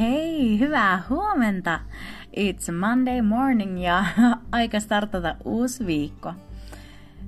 [0.00, 1.80] Hei, hyvää huomenta!
[2.36, 4.04] It's Monday morning ja
[4.52, 6.34] aika startata uusi viikko.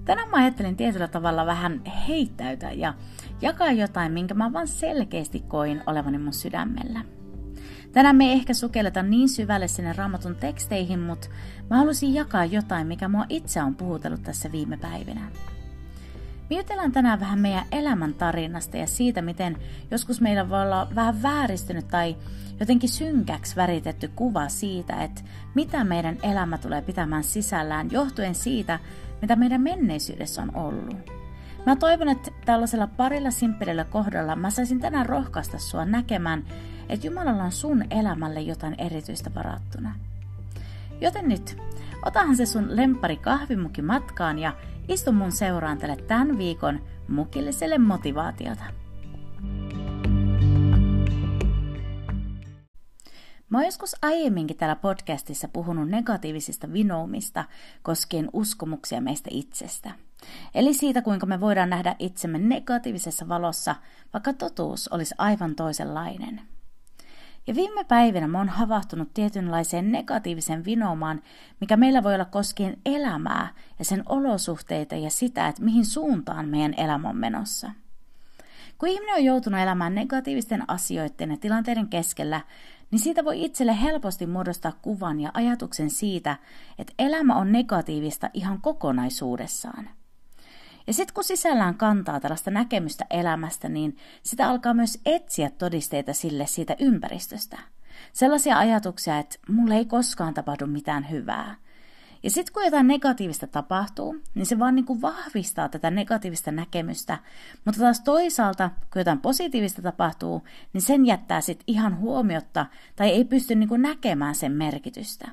[0.04, 2.94] Tänään mä ajattelin tietyllä tavalla vähän heittäytä ja
[3.42, 7.04] jakaa jotain, minkä mä vaan selkeästi koin olevani mun sydämellä.
[7.92, 11.28] Tänään me ei ehkä sukelleta niin syvälle sinne raamatun teksteihin, mutta
[11.70, 15.30] mä halusin jakaa jotain, mikä mua itse on puhutellut tässä viime päivinä.
[16.56, 19.56] Jutellaan tänään vähän meidän elämän tarinasta ja siitä, miten
[19.90, 22.16] joskus meillä voi olla vähän vääristynyt tai
[22.60, 25.22] jotenkin synkäksi väritetty kuva siitä, että
[25.54, 28.78] mitä meidän elämä tulee pitämään sisällään johtuen siitä,
[29.20, 31.10] mitä meidän menneisyydessä on ollut.
[31.66, 36.44] Mä toivon, että tällaisella parilla simppelillä kohdalla mä saisin tänään rohkaista sua näkemään,
[36.88, 39.94] että Jumalalla on sun elämälle jotain erityistä varattuna.
[41.00, 41.56] Joten nyt,
[42.02, 44.52] otahan se sun lempari kahvimuki matkaan ja
[44.88, 48.64] istu mun seuraan tälle tämän viikon mukilliselle motivaatiota.
[53.48, 57.44] Mä oon joskus aiemminkin täällä podcastissa puhunut negatiivisista vinoumista
[57.82, 59.90] koskien uskomuksia meistä itsestä.
[60.54, 63.76] Eli siitä, kuinka me voidaan nähdä itsemme negatiivisessa valossa,
[64.12, 66.40] vaikka totuus olisi aivan toisenlainen.
[67.46, 71.22] Ja viime päivinä mä oon havahtunut tietynlaiseen negatiivisen vinoumaan,
[71.60, 76.74] mikä meillä voi olla koskien elämää ja sen olosuhteita ja sitä, että mihin suuntaan meidän
[76.76, 77.70] elämä on menossa.
[78.78, 82.40] Kun ihminen on joutunut elämään negatiivisten asioiden ja tilanteiden keskellä,
[82.90, 86.36] niin siitä voi itselle helposti muodostaa kuvan ja ajatuksen siitä,
[86.78, 89.88] että elämä on negatiivista ihan kokonaisuudessaan.
[90.86, 96.46] Ja sitten kun sisällään kantaa tällaista näkemystä elämästä, niin sitä alkaa myös etsiä todisteita sille
[96.46, 97.58] siitä ympäristöstä.
[98.12, 101.56] Sellaisia ajatuksia, että mulle ei koskaan tapahdu mitään hyvää.
[102.22, 107.18] Ja sitten kun jotain negatiivista tapahtuu, niin se vaan niin kuin vahvistaa tätä negatiivista näkemystä.
[107.64, 110.42] Mutta taas toisaalta, kun jotain positiivista tapahtuu,
[110.72, 112.66] niin sen jättää sitten ihan huomiotta
[112.96, 115.28] tai ei pysty niin kuin näkemään sen merkitystä.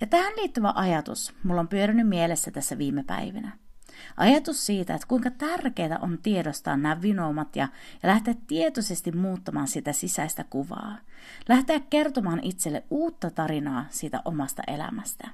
[0.00, 3.58] Ja tähän liittyvä ajatus mulla on pyörinyt mielessä tässä viime päivinä.
[4.16, 7.68] Ajatus siitä, että kuinka tärkeää on tiedostaa nämä vinoumat ja,
[8.02, 10.98] ja lähteä tietoisesti muuttamaan sitä sisäistä kuvaa.
[11.48, 15.28] Lähteä kertomaan itselle uutta tarinaa siitä omasta elämästä.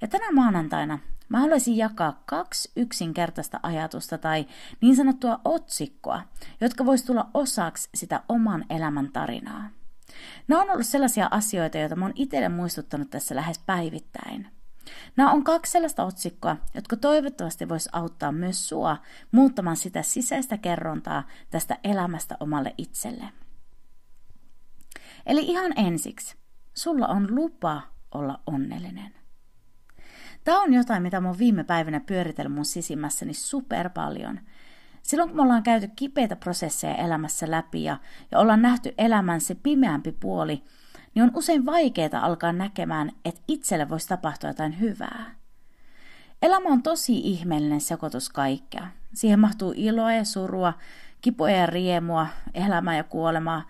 [0.00, 0.98] Ja tänä maanantaina
[1.28, 4.46] mä haluaisin jakaa kaksi yksinkertaista ajatusta tai
[4.80, 6.22] niin sanottua otsikkoa,
[6.60, 9.70] jotka vois tulla osaksi sitä oman elämän tarinaa.
[10.48, 14.48] Nämä on ollut sellaisia asioita, joita mä oon itselle muistuttanut tässä lähes päivittäin–
[15.16, 18.96] Nämä on kaksi sellaista otsikkoa, jotka toivottavasti vois auttaa myös sua
[19.32, 23.24] muuttamaan sitä sisäistä kerrontaa tästä elämästä omalle itselle.
[25.26, 26.36] Eli ihan ensiksi,
[26.74, 27.82] sulla on lupa
[28.14, 29.14] olla onnellinen.
[30.44, 34.40] Tämä on jotain, mitä mä oon viime päivinä pyöritellyt mun sisimmässäni super paljon.
[35.02, 37.96] Silloin kun me ollaan käyty kipeitä prosesseja elämässä läpi ja,
[38.30, 40.62] ja ollaan nähty elämän se pimeämpi puoli–
[41.14, 45.34] niin on usein vaikeaa alkaa näkemään, että itselle voisi tapahtua jotain hyvää.
[46.42, 48.86] Elämä on tosi ihmeellinen sekoitus kaikkea.
[49.14, 50.72] Siihen mahtuu iloa ja surua,
[51.20, 53.62] kipuja ja riemua, elämää ja kuolemaa.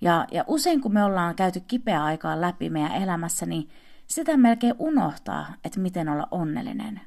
[0.00, 3.68] Ja, ja usein kun me ollaan käyty kipeä aikaa läpi meidän elämässä, niin
[4.06, 7.00] sitä melkein unohtaa, että miten olla onnellinen.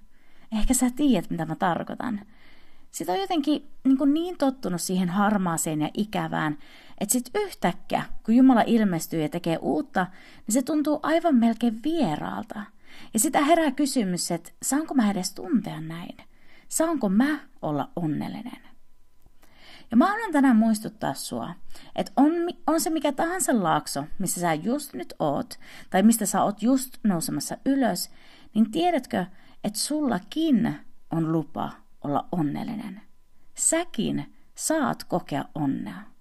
[0.51, 2.21] Ehkä sä tiedät, mitä mä tarkoitan.
[2.91, 6.57] Sitä on jotenkin niin, niin tottunut siihen harmaaseen ja ikävään,
[7.03, 10.07] että sitten yhtäkkiä, kun Jumala ilmestyy ja tekee uutta,
[10.47, 12.63] niin se tuntuu aivan melkein vieraalta.
[13.13, 16.17] Ja sitä herää kysymys, että saanko mä edes tuntea näin?
[16.67, 18.59] Saanko mä olla onnellinen?
[19.91, 21.55] Ja mä haluan tänään muistuttaa sua,
[21.95, 22.31] että on,
[22.67, 26.97] on se mikä tahansa laakso, missä sä just nyt oot, tai mistä sä oot just
[27.03, 28.11] nousemassa ylös,
[28.53, 29.25] niin tiedätkö,
[29.63, 30.75] että sullakin
[31.11, 31.71] on lupa
[32.03, 33.01] olla onnellinen.
[33.55, 36.12] Säkin saat kokea onnea.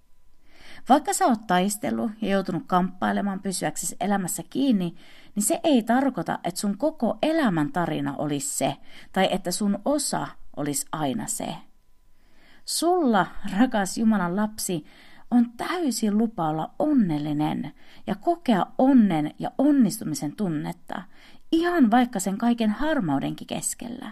[0.89, 4.95] Vaikka sä oot taistellut ja joutunut kamppailemaan pysyäksesi elämässä kiinni,
[5.35, 8.75] niin se ei tarkoita, että sun koko elämän tarina olisi se,
[9.11, 10.27] tai että sun osa
[10.57, 11.55] olisi aina se.
[12.65, 13.27] Sulla,
[13.59, 14.85] rakas Jumalan lapsi,
[15.31, 17.73] on täysin lupa olla onnellinen
[18.07, 21.01] ja kokea onnen ja onnistumisen tunnetta,
[21.51, 24.11] ihan vaikka sen kaiken harmaudenkin keskellä.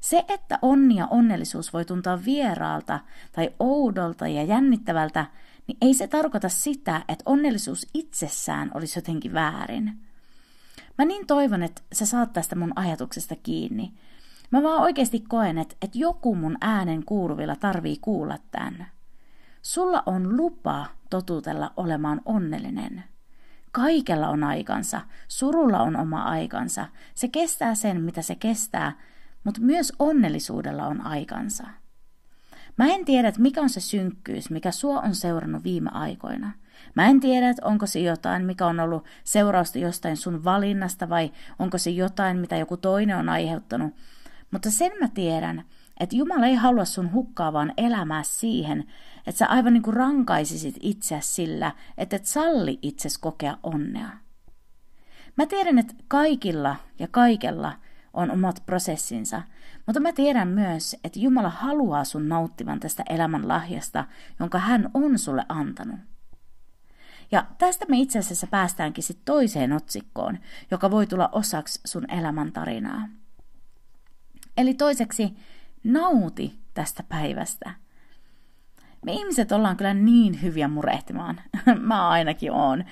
[0.00, 3.00] Se, että onni ja onnellisuus voi tuntua vieraalta
[3.32, 5.26] tai oudolta ja jännittävältä,
[5.66, 10.00] niin ei se tarkoita sitä, että onnellisuus itsessään olisi jotenkin väärin.
[10.98, 13.92] Mä niin toivon, että sä saat tästä mun ajatuksesta kiinni.
[14.50, 18.86] Mä vaan oikeasti koen, että, että joku mun äänen kuuluvilla tarvii kuulla tämän.
[19.62, 23.04] Sulla on lupa totutella olemaan onnellinen.
[23.72, 26.86] Kaikella on aikansa, surulla on oma aikansa.
[27.14, 28.92] Se kestää sen, mitä se kestää,
[29.44, 31.66] mutta myös onnellisuudella on aikansa.
[32.76, 36.52] Mä en tiedä, että mikä on se synkkyys, mikä sua on seurannut viime aikoina.
[36.94, 41.32] Mä en tiedä, että onko se jotain, mikä on ollut seurausta jostain sun valinnasta vai
[41.58, 43.94] onko se jotain, mitä joku toinen on aiheuttanut.
[44.50, 45.64] Mutta sen mä tiedän,
[46.00, 48.84] että Jumala ei halua sun hukkaavaan elämää siihen,
[49.26, 54.08] että sä aivan niin kuin rankaisisit itseäsi sillä, että et salli itses kokea onnea.
[55.36, 57.72] Mä tiedän, että kaikilla ja kaikella
[58.12, 59.42] on omat prosessinsa,
[59.86, 64.04] mutta mä tiedän myös, että Jumala haluaa sun nauttivan tästä elämän lahjasta,
[64.40, 66.00] jonka hän on sulle antanut.
[67.32, 70.38] Ja tästä me itse asiassa päästäänkin sitten toiseen otsikkoon,
[70.70, 73.08] joka voi tulla osaksi sun elämän tarinaa.
[74.56, 75.36] Eli toiseksi,
[75.84, 77.83] nauti tästä päivästä.
[79.04, 81.40] Me ihmiset ollaan kyllä niin hyviä murehtimaan.
[81.80, 82.84] Mä ainakin oon.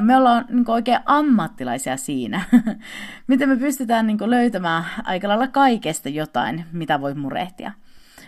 [0.00, 2.44] Me ollaan niin oikein ammattilaisia siinä.
[3.28, 7.72] Miten me pystytään niin löytämään aika lailla kaikesta jotain, mitä voi murehtia.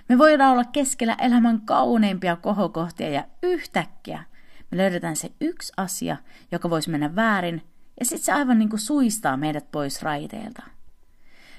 [0.09, 4.25] Me voidaan olla keskellä elämän kauneimpia kohokohtia ja yhtäkkiä
[4.71, 6.17] me löydetään se yksi asia,
[6.53, 7.63] joka voisi mennä väärin,
[8.01, 10.63] ja sitten se aivan niin kuin suistaa meidät pois raiteilta.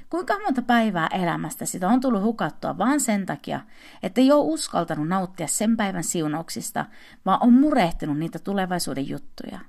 [0.09, 3.59] Kuinka monta päivää elämästä sitä on tullut hukattua vain sen takia,
[4.03, 6.85] että ei ole uskaltanut nauttia sen päivän siunauksista,
[7.25, 9.59] vaan on murehtinut niitä tulevaisuuden juttuja.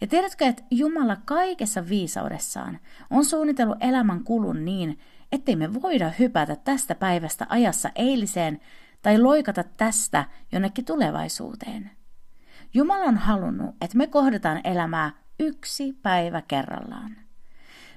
[0.00, 2.78] Ja tiedätkö, että Jumala kaikessa viisaudessaan
[3.10, 4.98] on suunnitellut elämän kulun niin,
[5.32, 8.60] ettei me voida hypätä tästä päivästä ajassa eiliseen
[9.02, 11.90] tai loikata tästä jonnekin tulevaisuuteen.
[12.74, 17.21] Jumala on halunnut, että me kohdataan elämää yksi päivä kerrallaan.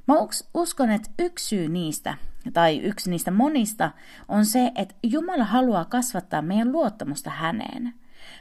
[0.08, 0.16] Mä
[0.54, 2.18] uskon, että yksi syy niistä,
[2.54, 3.92] tai yksi niistä monista,
[4.28, 7.94] on se, että Jumala haluaa kasvattaa meidän luottamusta häneen.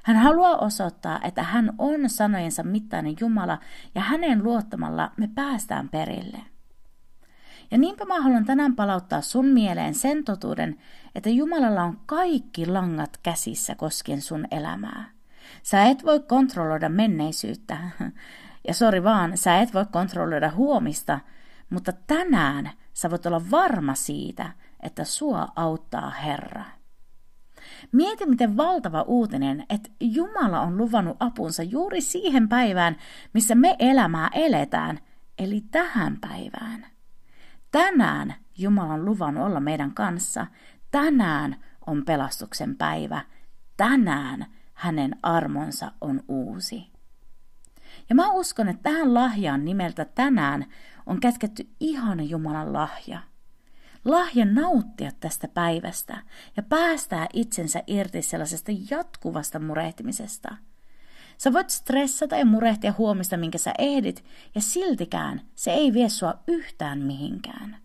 [0.03, 3.59] Hän haluaa osoittaa, että hän on sanojensa mittainen Jumala,
[3.95, 6.39] ja hänen luottamalla me päästään perille.
[7.71, 10.79] Ja niinpä mä haluan tänään palauttaa sun mieleen sen totuuden,
[11.15, 15.11] että Jumalalla on kaikki langat käsissä koskien sun elämää.
[15.63, 17.79] Sä et voi kontrolloida menneisyyttä.
[18.69, 21.21] Ja sori vaan, sä et voi kontrolloida huomista,
[21.75, 24.51] mutta tänään sä voit olla varma siitä,
[24.81, 26.65] että sua auttaa Herra.
[27.93, 32.97] Mieti, miten valtava uutinen, että Jumala on luvannut apunsa juuri siihen päivään,
[33.33, 34.99] missä me elämää eletään,
[35.39, 36.87] eli tähän päivään.
[37.71, 40.47] Tänään Jumala on luvannut olla meidän kanssa.
[40.91, 41.57] Tänään
[41.87, 43.21] on pelastuksen päivä.
[43.77, 46.93] Tänään hänen armonsa on uusi.
[48.09, 50.67] Ja mä uskon, että tähän lahjaan nimeltä tänään
[51.07, 53.21] on kätketty ihana Jumalan lahja.
[54.05, 56.23] Lahja nauttia tästä päivästä
[56.57, 60.57] ja päästää itsensä irti sellaisesta jatkuvasta murehtimisesta.
[61.39, 64.25] Sä voit stressata ja murehtia huomista, minkä sä ehdit,
[64.55, 67.77] ja siltikään se ei vie sua yhtään mihinkään.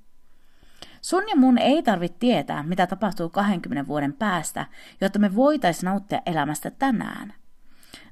[1.01, 4.65] Sun ja mun ei tarvitse tietää, mitä tapahtuu 20 vuoden päästä,
[5.01, 7.33] jotta me voitaisiin nauttia elämästä tänään.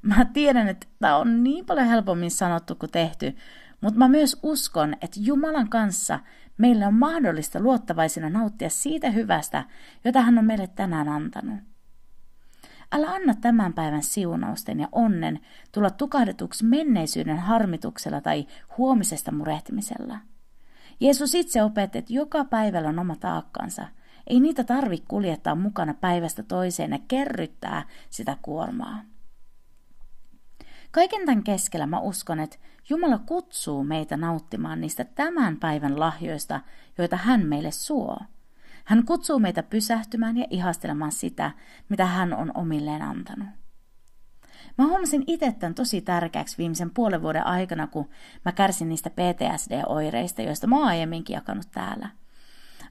[0.02, 3.36] Mä tiedän, että tämä on niin paljon helpommin sanottu kuin tehty,
[3.82, 6.20] mutta mä myös uskon, että Jumalan kanssa
[6.58, 9.64] meillä on mahdollista luottavaisena nauttia siitä hyvästä,
[10.06, 11.60] jota hän on meille tänään antanut.
[12.92, 15.40] Älä anna tämän päivän siunausten ja onnen
[15.72, 20.18] tulla tukahdetuksi menneisyyden harmituksella tai huomisesta murehtimisella.
[21.00, 23.88] Jeesus itse opetti, että joka päivällä on oma taakkansa.
[24.28, 29.02] Ei niitä tarvitse kuljettaa mukana päivästä toiseen ja kerryttää sitä kuormaa.
[30.92, 32.58] Kaiken tämän keskellä mä uskon, että
[32.90, 36.60] Jumala kutsuu meitä nauttimaan niistä tämän päivän lahjoista,
[36.98, 38.18] joita hän meille suo.
[38.86, 41.52] Hän kutsuu meitä pysähtymään ja ihastelemaan sitä,
[41.90, 43.48] mitä hän on omilleen antanut.
[44.78, 48.10] Mä huomasin itse tämän tosi tärkeäksi viimeisen puolen vuoden aikana, kun
[48.46, 52.10] mä kärsin niistä PTSD-oireista, joista mä oon aiemminkin jakanut täällä.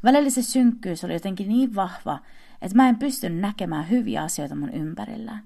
[0.05, 2.19] Välillä se synkkyys oli jotenkin niin vahva,
[2.62, 5.38] että mä en pystynyt näkemään hyviä asioita mun ympärillä.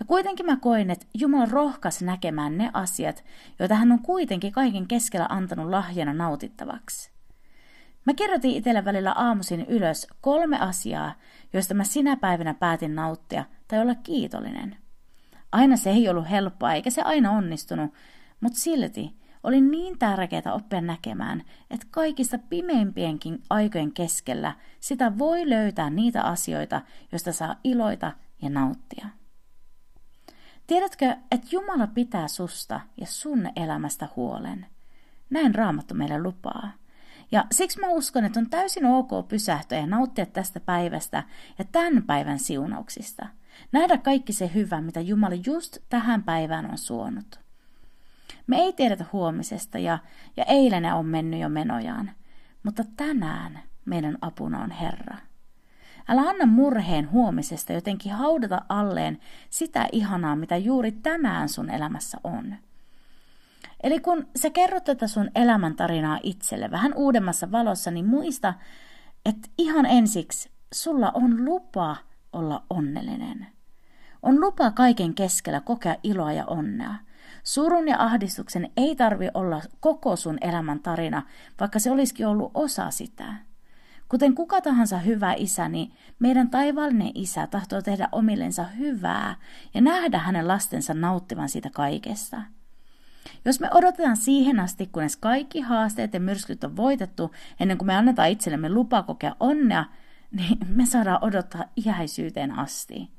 [0.00, 3.24] Ja kuitenkin mä koin, että Jumala rohkas näkemään ne asiat,
[3.58, 7.10] joita hän on kuitenkin kaiken keskellä antanut lahjana nautittavaksi.
[8.04, 11.14] Mä kirjoitin itselle välillä aamuisin ylös kolme asiaa,
[11.52, 14.76] joista mä sinä päivänä päätin nauttia tai olla kiitollinen.
[15.52, 17.94] Aina se ei ollut helppoa eikä se aina onnistunut,
[18.40, 25.90] mutta silti oli niin tärkeää oppia näkemään, että kaikista pimeimpienkin aikojen keskellä sitä voi löytää
[25.90, 26.80] niitä asioita,
[27.12, 29.19] joista saa iloita ja nauttia.
[30.70, 34.66] Tiedätkö, että Jumala pitää susta ja sun elämästä huolen?
[35.30, 36.72] Näin raamattu meille lupaa.
[37.32, 41.22] Ja siksi mä uskon, että on täysin ok pysähtyä ja nauttia tästä päivästä
[41.58, 43.26] ja tämän päivän siunauksista.
[43.72, 47.40] Nähdä kaikki se hyvä, mitä Jumala just tähän päivään on suonut.
[48.46, 49.98] Me ei tiedetä huomisesta ja,
[50.36, 52.10] ja eilen on mennyt jo menojaan,
[52.62, 55.16] mutta tänään meidän apuna on Herra.
[56.08, 62.56] Älä anna murheen huomisesta jotenkin haudata alleen sitä ihanaa, mitä juuri tänään sun elämässä on.
[63.82, 68.54] Eli kun sä kerrot tätä sun elämäntarinaa itselle vähän uudemmassa valossa, niin muista,
[69.26, 71.96] että ihan ensiksi sulla on lupa
[72.32, 73.46] olla onnellinen.
[74.22, 76.94] On lupa kaiken keskellä kokea iloa ja onnea.
[77.44, 81.22] Surun ja ahdistuksen ei tarvi olla koko sun elämän tarina,
[81.60, 83.34] vaikka se olisikin ollut osa sitä.
[84.10, 89.34] Kuten kuka tahansa hyvä isä, niin meidän taivaallinen isä tahtoo tehdä omillensa hyvää
[89.74, 92.42] ja nähdä hänen lastensa nauttivan siitä kaikesta.
[93.44, 97.96] Jos me odotetaan siihen asti, kunnes kaikki haasteet ja myrskyt on voitettu, ennen kuin me
[97.96, 99.84] annetaan itsellemme lupa kokea onnea,
[100.30, 103.10] niin me saadaan odottaa iäisyyteen asti.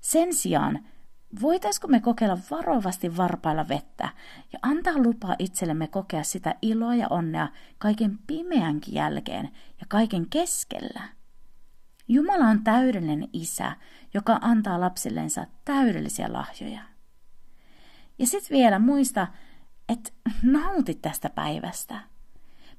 [0.00, 0.86] Sen sijaan
[1.40, 4.08] Voitaisiko me kokeilla varovasti varpailla vettä
[4.52, 9.44] ja antaa lupaa itsellemme kokea sitä iloa ja onnea kaiken pimeänkin jälkeen
[9.80, 11.02] ja kaiken keskellä?
[12.08, 13.76] Jumala on täydellinen isä,
[14.14, 16.80] joka antaa lapsillensa täydellisiä lahjoja.
[18.18, 19.26] Ja sitten vielä muista,
[19.88, 20.10] että
[20.42, 22.00] nautit tästä päivästä.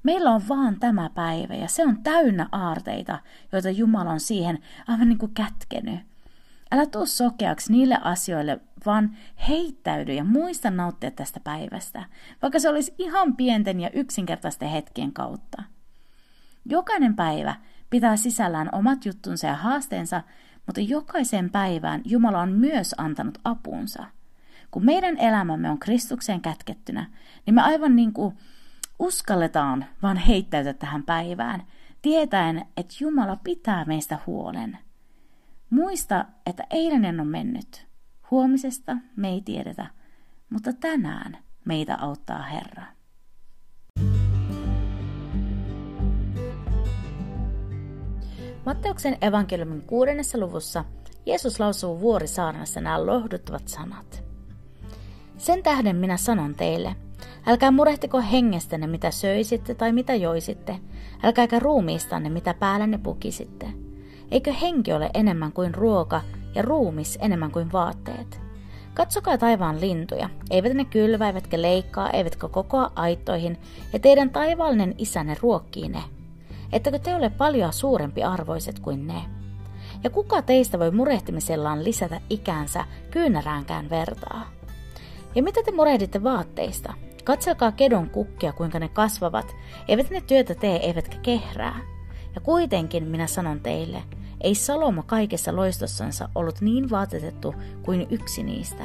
[0.02, 3.18] Meillä on vaan tämä päivä ja se on täynnä aarteita,
[3.52, 6.00] joita Jumala on siihen aivan niin kuin kätkenyt.
[6.72, 9.16] Älä tuu sokeaksi niille asioille, vaan
[9.48, 12.04] heittäydy ja muista nauttia tästä päivästä,
[12.42, 15.62] vaikka se olisi ihan pienten ja yksinkertaisten hetkien kautta.
[16.64, 17.54] Jokainen päivä
[17.90, 20.22] pitää sisällään omat juttunsa ja haasteensa,
[20.66, 24.04] mutta jokaiseen päivään Jumala on myös antanut apunsa.
[24.70, 27.06] Kun meidän elämämme on Kristukseen kätkettynä,
[27.46, 28.36] niin me aivan niin kuin
[28.98, 31.62] uskalletaan vaan heittäytyä tähän päivään,
[32.02, 34.78] tietäen, että Jumala pitää meistä huolen–
[35.70, 37.86] Muista, että eilinen on mennyt.
[38.30, 39.86] Huomisesta me ei tiedetä,
[40.50, 42.82] mutta tänään meitä auttaa Herra.
[48.66, 50.84] Matteuksen evankeliumin kuudennessa luvussa
[51.26, 54.24] Jeesus lausuu vuorisaarnassa nämä lohduttavat sanat.
[55.38, 56.96] Sen tähden minä sanon teille,
[57.46, 60.80] älkää murehtiko hengestänne mitä söisitte tai mitä joisitte,
[61.22, 63.66] älkääkä ruumiistanne mitä päällänne pukisitte–
[64.30, 66.20] Eikö henki ole enemmän kuin ruoka
[66.54, 68.40] ja ruumis enemmän kuin vaatteet?
[68.94, 70.30] Katsokaa taivaan lintuja.
[70.50, 73.58] Eivät ne kylvä, eivätkä leikkaa, eivätkä kokoa aittoihin,
[73.92, 76.02] ja teidän taivaallinen isänne ruokkii ne.
[76.72, 79.22] Ettäkö te ole paljon suurempi arvoiset kuin ne?
[80.04, 84.50] Ja kuka teistä voi murehtimisellaan lisätä ikäänsä kyynäräänkään vertaa?
[85.34, 86.94] Ja mitä te murehditte vaatteista?
[87.24, 89.56] Katselkaa kedon kukkia, kuinka ne kasvavat.
[89.88, 91.97] Eivät ne työtä tee, eivätkä kehrää.
[92.34, 94.02] Ja kuitenkin minä sanon teille,
[94.40, 98.84] ei Salomo kaikessa loistossansa ollut niin vaatetettu kuin yksi niistä.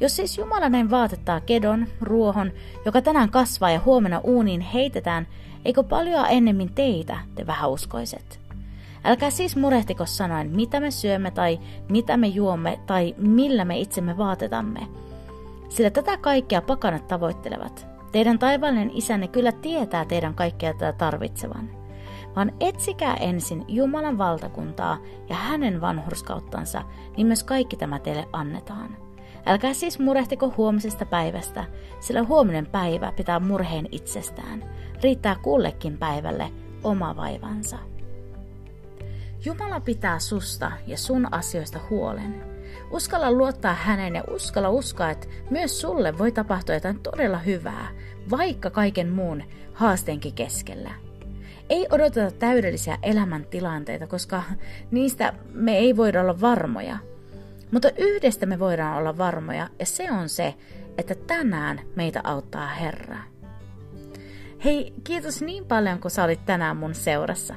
[0.00, 2.52] Jos siis Jumala näin vaatettaa kedon, ruohon,
[2.84, 5.26] joka tänään kasvaa ja huomenna uuniin heitetään,
[5.64, 8.40] eikö paljon ennemmin teitä, te vähäuskoiset?
[9.04, 14.18] Älkää siis murehtiko sanoen, mitä me syömme tai mitä me juomme tai millä me itsemme
[14.18, 14.80] vaatetamme.
[15.68, 17.86] Sillä tätä kaikkea pakanat tavoittelevat.
[18.12, 21.81] Teidän taivaallinen isänne kyllä tietää teidän kaikkea tätä tarvitsevan
[22.36, 24.98] vaan etsikää ensin Jumalan valtakuntaa
[25.28, 26.82] ja hänen vanhurskauttansa,
[27.16, 28.96] niin myös kaikki tämä teille annetaan.
[29.46, 31.64] Älkää siis murehtiko huomisesta päivästä,
[32.00, 34.64] sillä huominen päivä pitää murheen itsestään.
[35.02, 36.50] Riittää kullekin päivälle
[36.84, 37.78] oma vaivansa.
[39.44, 42.44] Jumala pitää susta ja sun asioista huolen.
[42.90, 47.88] Uskalla luottaa häneen ja uskalla uskoa, että myös sulle voi tapahtua jotain todella hyvää,
[48.30, 49.42] vaikka kaiken muun
[49.74, 50.90] haasteenkin keskellä.
[51.72, 54.42] Ei odoteta täydellisiä elämäntilanteita, koska
[54.90, 56.98] niistä me ei voida olla varmoja.
[57.70, 60.54] Mutta yhdestä me voidaan olla varmoja, ja se on se,
[60.98, 63.18] että tänään meitä auttaa Herra.
[64.64, 67.54] Hei, kiitos niin paljon, kun sä olit tänään mun seurassa.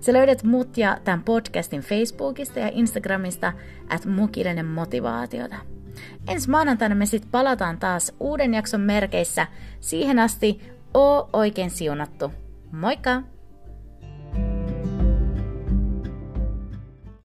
[0.00, 3.52] Sä löydät mut ja tämän podcastin Facebookista ja Instagramista,
[3.88, 5.56] at mukillinen motivaatiota.
[6.28, 9.46] Ensi maanantaina me sitten palataan taas uuden jakson merkeissä.
[9.80, 10.60] Siihen asti,
[10.94, 12.32] oo oikein siunattu.
[12.72, 13.33] Moikka!